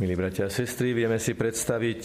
[0.00, 2.02] Milí bratia a sestry, vieme si predstaviť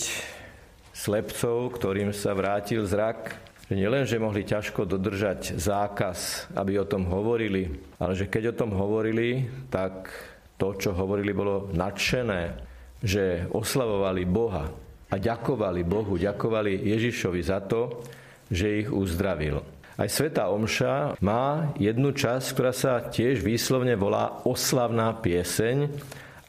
[0.91, 3.39] slepcov, ktorým sa vrátil zrak,
[3.71, 8.57] že nielen, že mohli ťažko dodržať zákaz, aby o tom hovorili, ale že keď o
[8.59, 10.11] tom hovorili, tak
[10.59, 12.59] to, čo hovorili, bolo nadšené,
[12.99, 14.67] že oslavovali Boha
[15.07, 18.03] a ďakovali Bohu, ďakovali Ježišovi za to,
[18.51, 19.63] že ich uzdravil.
[19.95, 25.95] Aj Sveta Omša má jednu časť, ktorá sa tiež výslovne volá oslavná pieseň,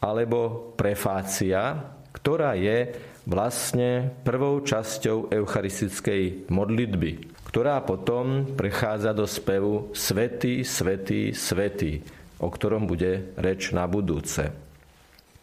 [0.07, 1.83] alebo prefácia,
[2.15, 2.95] ktorá je
[3.27, 12.07] vlastne prvou časťou eucharistickej modlitby, ktorá potom prechádza do spevu Svetý, Svetý, Svetý,
[12.39, 14.67] o ktorom bude reč na budúce.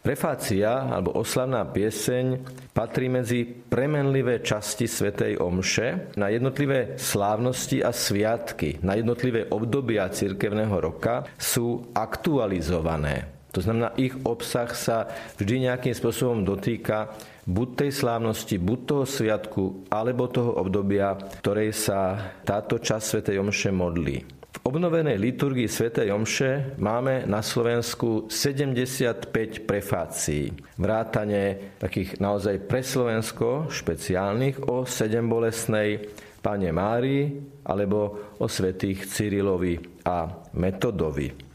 [0.04, 2.44] Prefácia alebo oslavná pieseň
[2.76, 10.76] patrí medzi premenlivé časti Svetej Omše na jednotlivé slávnosti a sviatky, na jednotlivé obdobia cirkevného
[10.76, 13.32] roka sú aktualizované.
[13.54, 15.06] To znamená, ich obsah sa
[15.38, 17.14] vždy nejakým spôsobom dotýka
[17.46, 23.18] buď tej slávnosti, buď toho sviatku, alebo toho obdobia, ktorej sa táto časť Sv.
[23.38, 24.16] Omše modlí.
[24.54, 25.94] V obnovenej liturgii Sv.
[25.94, 29.30] Omše máme na Slovensku 75
[29.66, 30.50] prefácií.
[30.74, 36.10] Vrátane takých naozaj pre Slovensko špeciálnych o sedem bolesnej
[36.42, 37.30] Pane Márii
[37.64, 41.53] alebo o svetých Cyrilovi a Metodovi.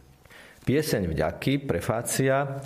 [0.70, 2.62] Pieseň vďaky, prefácia,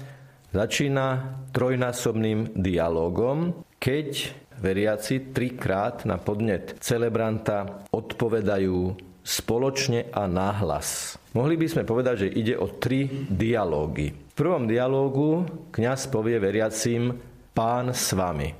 [0.51, 4.27] začína trojnásobným dialogom, keď
[4.59, 11.15] veriaci trikrát na podnet celebranta odpovedajú spoločne a nahlas.
[11.31, 14.11] Mohli by sme povedať, že ide o tri dialógy.
[14.11, 17.15] V prvom dialógu kňaz povie veriacim
[17.55, 18.51] Pán s vami.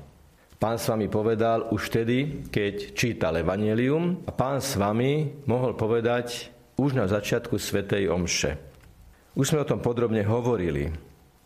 [0.56, 6.48] Pán s vami povedal už vtedy, keď čítal Evangelium a pán s vami mohol povedať
[6.80, 8.72] už na začiatku Svetej Omše.
[9.34, 10.94] Už sme o tom podrobne hovorili,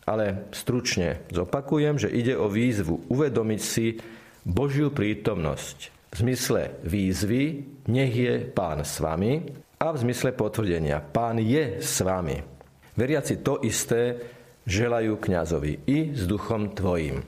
[0.05, 3.97] ale stručne zopakujem, že ide o výzvu uvedomiť si
[4.45, 5.77] Božiu prítomnosť.
[6.09, 9.41] V zmysle výzvy nech je Pán s vami
[9.81, 12.37] a v zmysle potvrdenia Pán je s vami.
[12.93, 14.17] Veriaci to isté
[14.69, 17.25] želajú kňazovi i s duchom tvojim.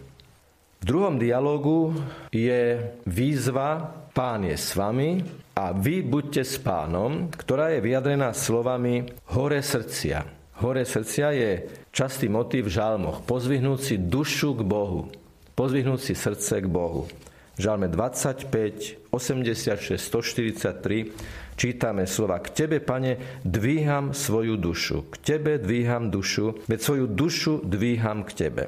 [0.81, 1.94] V druhom dialogu
[2.34, 5.22] je výzva Pán je s vami
[5.58, 10.41] a vy buďte s pánom, ktorá je vyjadrená slovami hore srdcia.
[10.61, 11.51] Hore srdcia je
[11.89, 13.25] častý motív v žalmoch.
[13.25, 15.09] Pozvihnúť si dušu k Bohu.
[15.57, 17.09] Pozvihnúť si srdce k Bohu.
[17.57, 25.09] V žalme 25, 86, 143 čítame slova K Tebe, Pane, dvíham svoju dušu.
[25.09, 28.63] K Tebe dvíham dušu, veď svoju dušu dvíham k Tebe.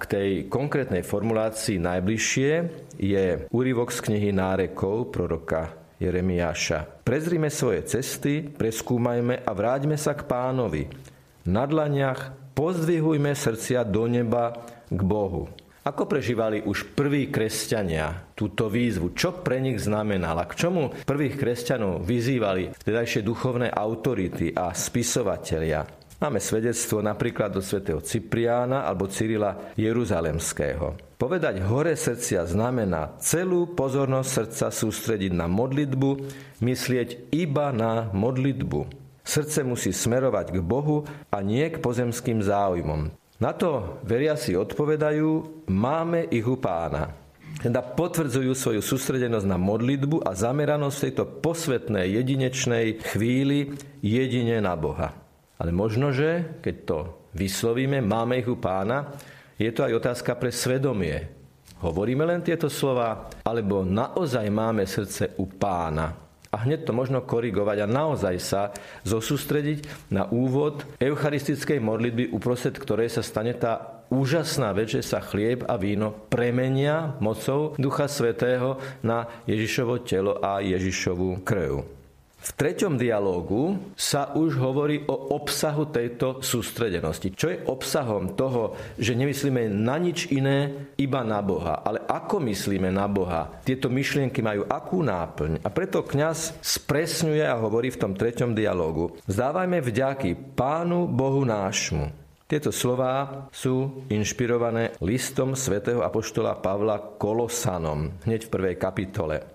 [0.00, 2.50] K tej konkrétnej formulácii najbližšie
[2.96, 7.04] je úryvok z knihy Nárekov proroka Jeremiáša.
[7.04, 11.12] Prezrime svoje cesty, preskúmajme a vráťme sa k pánovi,
[11.44, 14.56] na dlaniach, pozdvihujme srdcia do neba
[14.88, 15.48] k Bohu.
[15.84, 19.12] Ako prežívali už prví kresťania túto výzvu?
[19.12, 20.48] Čo pre nich znamenala?
[20.48, 25.84] K čomu prvých kresťanov vyzývali vtedajšie duchovné autority a spisovatelia?
[26.24, 31.20] Máme svedectvo napríklad do svätého Cypriána alebo Cyrila Jeruzalemského.
[31.20, 36.10] Povedať hore srdcia znamená celú pozornosť srdca sústrediť na modlitbu,
[36.64, 39.03] myslieť iba na modlitbu.
[39.24, 43.08] Srdce musí smerovať k Bohu a nie k pozemským záujmom.
[43.40, 47.10] Na to veriaci odpovedajú, máme ich u pána.
[47.58, 53.72] Teda potvrdzujú svoju sústredenosť na modlitbu a zameranosť tejto posvetnej jedinečnej chvíli
[54.04, 55.16] jedine na Boha.
[55.56, 56.98] Ale možno, že keď to
[57.32, 59.16] vyslovíme, máme ich u pána,
[59.56, 61.16] je to aj otázka pre svedomie.
[61.80, 66.23] Hovoríme len tieto slova, alebo naozaj máme srdce u pána
[66.54, 68.70] a hneď to možno korigovať a naozaj sa
[69.02, 75.66] zosústrediť na úvod eucharistickej modlitby, uprostred ktorej sa stane tá úžasná vec, že sa chlieb
[75.66, 82.03] a víno premenia mocou Ducha Svetého na Ježišovo telo a Ježišovú krv.
[82.44, 87.32] V treťom dialógu sa už hovorí o obsahu tejto sústredenosti.
[87.32, 91.80] Čo je obsahom toho, že nemyslíme na nič iné, iba na Boha.
[91.80, 93.48] Ale ako myslíme na Boha?
[93.64, 95.64] Tieto myšlienky majú akú náplň?
[95.64, 99.16] A preto kňaz spresňuje a hovorí v tom treťom dialógu.
[99.24, 102.12] Vzdávajme vďaky Pánu Bohu nášmu.
[102.44, 109.53] Tieto slová sú inšpirované listom svätého Apoštola Pavla Kolosanom, hneď v prvej kapitole.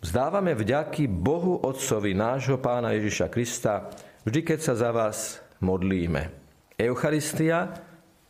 [0.00, 3.92] Vzdávame vďaky Bohu Otcovi nášho Pána Ježiša Krista,
[4.24, 6.32] vždy keď sa za vás modlíme.
[6.80, 7.68] Eucharistia,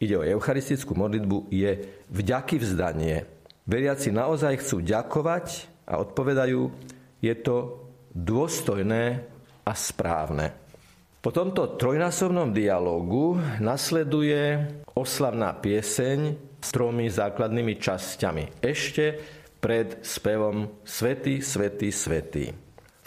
[0.02, 1.78] ide o eucharistickú modlitbu, je
[2.10, 3.22] vďaky vzdanie.
[3.70, 6.74] Veriaci naozaj chcú ďakovať a odpovedajú,
[7.22, 7.86] je to
[8.18, 9.22] dôstojné
[9.62, 10.50] a správne.
[11.22, 14.58] Po tomto trojnásobnom dialogu nasleduje
[14.98, 16.18] oslavná pieseň
[16.58, 18.58] s tromi základnými časťami.
[18.58, 22.44] Ešte pred spevom Svety, Svety, Svety.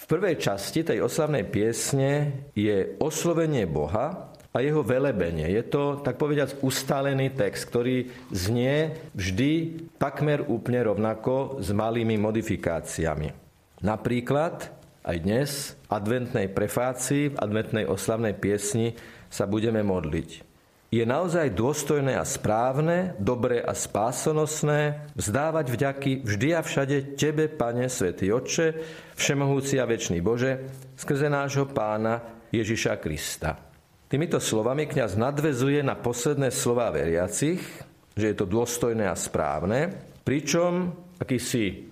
[0.04, 5.50] V prvej časti tej oslavnej piesne je oslovenie Boha a jeho velebenie.
[5.50, 9.52] Je to, tak povediať, ustálený text, ktorý znie vždy
[9.98, 13.34] takmer úplne rovnako s malými modifikáciami.
[13.82, 14.70] Napríklad
[15.04, 18.94] aj dnes v adventnej prefácii, v adventnej oslavnej piesni
[19.28, 20.53] sa budeme modliť.
[20.94, 27.90] Je naozaj dôstojné a správne, dobré a spásonosné vzdávať vďaky vždy a všade Tebe, Pane,
[27.90, 28.78] Svetý Otče,
[29.18, 33.58] Všemohúci a Večný Bože, skrze nášho Pána Ježiša Krista.
[34.06, 37.66] Týmito slovami kňaz nadvezuje na posledné slova veriacich,
[38.14, 41.90] že je to dôstojné a správne, pričom akýsi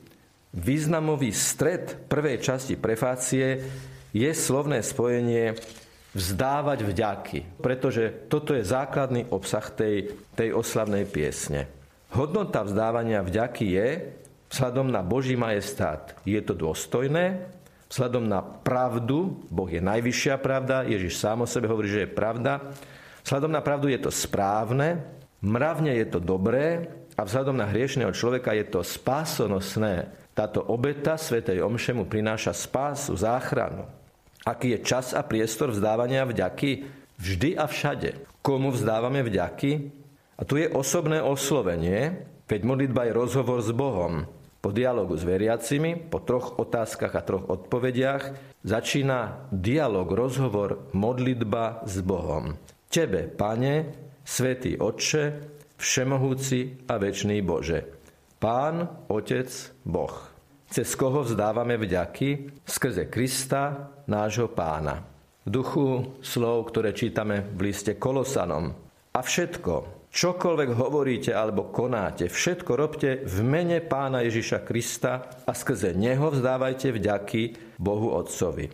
[0.54, 3.66] významový stred prvej časti prefácie
[4.14, 5.58] je slovné spojenie
[6.12, 11.72] vzdávať vďaky, pretože toto je základný obsah tej, tej oslavnej piesne.
[12.12, 13.90] Hodnota vzdávania vďaky je,
[14.52, 17.48] vzhľadom na Boží majestát, je to dôstojné,
[17.88, 22.60] vzhľadom na pravdu, Boh je najvyššia pravda, Ježiš sám o sebe hovorí, že je pravda,
[23.24, 25.00] vzhľadom na pravdu je to správne,
[25.40, 30.12] mravne je to dobré a vzhľadom na hriešného človeka je to spásonosné.
[30.36, 34.01] Táto obeta Svetej Omše mu prináša spásu, záchranu.
[34.42, 36.90] Aký je čas a priestor vzdávania vďaky?
[37.22, 38.18] Vždy a všade.
[38.42, 39.72] Komu vzdávame vďaky?
[40.38, 44.26] A tu je osobné oslovenie, veď modlitba je rozhovor s Bohom.
[44.62, 48.34] Po dialogu s veriacimi, po troch otázkach a troch odpovediach
[48.66, 52.58] začína dialog, rozhovor, modlitba s Bohom.
[52.90, 53.94] Tebe, Pane,
[54.26, 57.86] Svetý Otče, Všemohúci a Večný Bože.
[58.42, 59.50] Pán, Otec,
[59.86, 60.31] Boh.
[60.72, 62.64] Cez koho vzdávame vďaky?
[62.64, 65.04] Skrze Krista, nášho pána.
[65.44, 68.72] V duchu slov, ktoré čítame v liste Kolosanom.
[69.12, 75.92] A všetko, čokoľvek hovoríte alebo konáte, všetko robte v mene pána Ježiša Krista a skrze
[75.92, 78.72] neho vzdávajte vďaky Bohu Otcovi.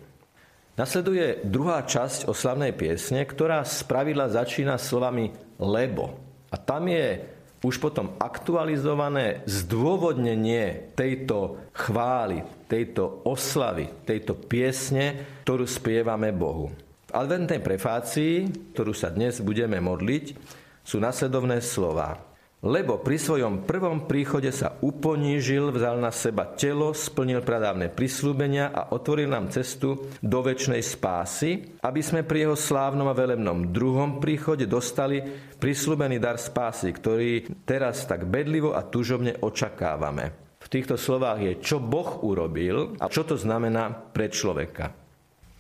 [0.78, 6.14] Nasleduje druhá časť oslavnej piesne, ktorá spravidla začína slovami lebo.
[6.54, 16.30] A tam je už potom aktualizované zdôvodnenie tejto chvály, tejto oslavy, tejto piesne, ktorú spievame
[16.36, 16.70] Bohu.
[17.08, 20.36] V adventnej prefácii, ktorú sa dnes budeme modliť,
[20.84, 22.27] sú nasledovné slova.
[22.58, 28.90] Lebo pri svojom prvom príchode sa uponížil, vzal na seba telo, splnil pradávne prislúbenia a
[28.98, 34.66] otvoril nám cestu do väčšnej spásy, aby sme pri jeho slávnom a velebnom druhom príchode
[34.66, 35.22] dostali
[35.62, 40.58] prislúbený dar spásy, ktorý teraz tak bedlivo a tužobne očakávame.
[40.58, 44.98] V týchto slovách je, čo Boh urobil a čo to znamená pre človeka.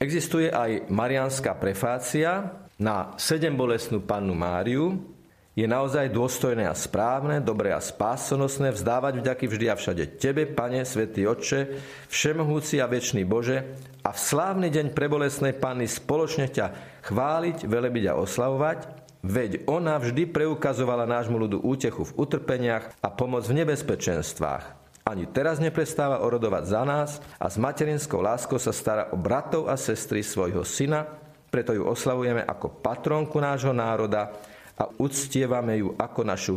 [0.01, 5.16] Existuje aj marianská prefácia na sedem bolestnú pannu Máriu,
[5.57, 10.85] je naozaj dôstojné a správne, dobré a spásonosné vzdávať vďaky vždy a všade Tebe, Pane,
[10.85, 11.81] Svetý Otče,
[12.13, 13.65] Všemohúci a Večný Bože,
[14.05, 18.79] a v slávny deň prebolesnej Panny spoločne ťa chváliť, velebiť a oslavovať,
[19.25, 24.77] veď ona vždy preukazovala nášmu ľudu útechu v utrpeniach a pomoc v nebezpečenstvách.
[25.09, 29.73] Ani teraz neprestáva orodovať za nás a s materinskou láskou sa stará o bratov a
[29.73, 31.09] sestry svojho syna,
[31.49, 34.35] preto ju oslavujeme ako patronku nášho národa,
[34.77, 36.55] a uctievame ju ako našu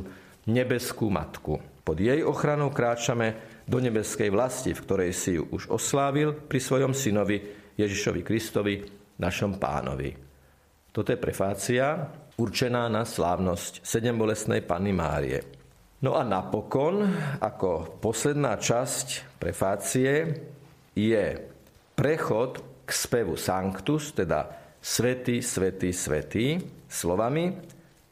[0.48, 1.60] nebeskú matku.
[1.80, 6.92] Pod jej ochranou kráčame do nebeskej vlasti, v ktorej si ju už oslávil pri svojom
[6.92, 7.40] synovi
[7.76, 8.74] Ježišovi Kristovi,
[9.20, 10.12] našom pánovi.
[10.90, 15.40] Toto je prefácia určená na slávnosť sedem bolestnej Panny Márie.
[16.00, 17.04] No a napokon,
[17.38, 20.32] ako posledná časť prefácie,
[20.96, 21.24] je
[21.92, 24.48] prechod k spevu Sanctus, teda
[24.80, 26.56] Svetý, Svetý, Svetý,
[26.88, 27.52] slovami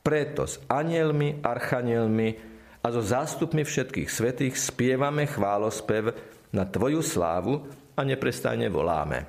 [0.08, 2.28] preto s anielmi, archanielmi
[2.80, 6.16] a so zástupmi všetkých svetých spievame chválospev
[6.56, 9.28] na Tvoju slávu a neprestajne voláme.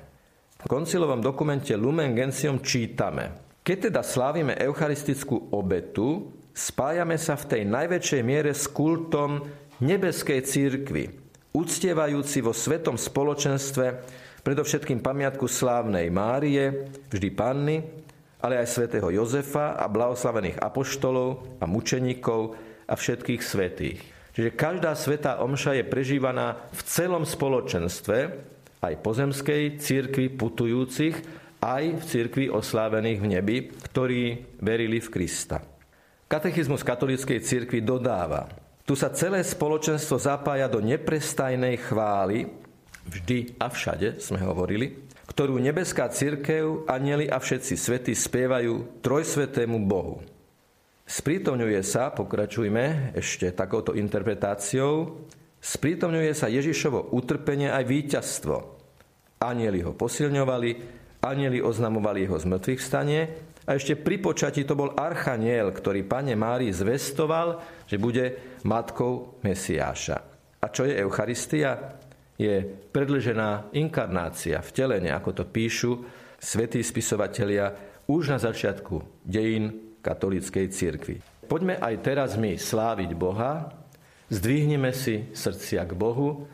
[0.56, 7.62] V koncilovom dokumente Lumen Gentium čítame, keď teda slávime eucharistickú obetu, spájame sa v tej
[7.68, 9.44] najväčšej miere s kultom
[9.84, 11.04] nebeskej církvy,
[11.52, 13.84] uctievajúci vo svetom spoločenstve
[14.40, 17.76] predovšetkým pamiatku slávnej Márie, vždy Panny,
[18.40, 22.56] ale aj svätého Jozefa a blahoslavených apoštolov a mučeníkov
[22.88, 24.00] a všetkých svetých.
[24.34, 28.18] Čiže každá svetá omša je prežívaná v celom spoločenstve,
[28.80, 31.16] aj pozemskej církvi putujúcich,
[31.60, 35.60] aj v církvi oslávených v nebi, ktorí verili v Krista.
[36.24, 38.48] Katechizmus katolíckej církvy dodáva,
[38.88, 42.48] tu sa celé spoločenstvo zapája do neprestajnej chvály,
[43.06, 50.18] vždy a všade, sme hovorili, ktorú nebeská církev, anieli a všetci svety spievajú trojsvetému Bohu.
[51.06, 55.22] Sprítomňuje sa, pokračujme ešte takouto interpretáciou,
[55.62, 58.56] sprítomňuje sa Ježišovo utrpenie aj víťazstvo.
[59.42, 60.70] Anieli ho posilňovali,
[61.22, 63.20] anieli oznamovali jeho zmrtvých stanie
[63.66, 70.18] a ešte pri počati to bol archaniel, ktorý pane Mári zvestoval, že bude matkou Mesiáša.
[70.58, 71.96] A čo je Eucharistia?
[72.40, 76.08] Je predlžená inkarnácia, vtelenie, ako to píšu
[76.40, 77.76] svätí spisovatelia
[78.08, 81.16] už na začiatku dejín katolíckej cirkvi.
[81.44, 83.68] Poďme aj teraz my sláviť Boha,
[84.32, 86.48] zdvihneme si srdcia k Bohu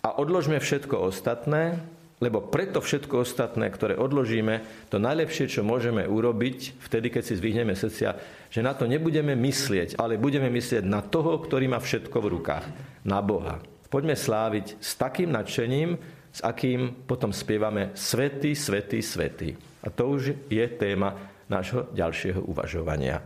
[0.00, 1.84] a odložme všetko ostatné,
[2.16, 7.76] lebo preto všetko ostatné, ktoré odložíme, to najlepšie, čo môžeme urobiť, vtedy, keď si zdvihneme
[7.76, 8.16] srdcia,
[8.48, 12.64] že na to nebudeme myslieť, ale budeme myslieť na toho, ktorý má všetko v rukách,
[13.04, 13.60] na Boha.
[13.88, 15.96] Poďme sláviť s takým nadšením,
[16.36, 19.56] s akým potom spievame Svetý, Svetý, Svetý.
[19.56, 21.16] A to už je téma
[21.48, 23.24] nášho ďalšieho uvažovania.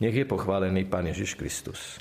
[0.00, 1.84] Nech je pochválený Pán Ježiš Kristus.